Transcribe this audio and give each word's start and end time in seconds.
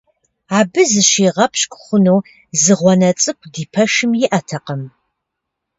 Абы 0.57 0.81
зыщигъэпщкӀу 0.91 1.79
хъуну 1.83 2.19
зы 2.61 2.73
гъуанэ 2.79 3.09
цӀыкӀу 3.21 3.49
ди 3.53 3.63
пэшым 3.71 4.11
иӀэтэкъым. 4.25 4.83